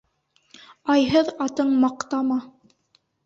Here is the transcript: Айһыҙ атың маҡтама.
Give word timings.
Айһыҙ 0.93 1.29
атың 1.45 1.75
маҡтама. 1.83 2.39